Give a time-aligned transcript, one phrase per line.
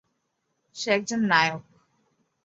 [0.75, 1.63] সে একজন নায়ক।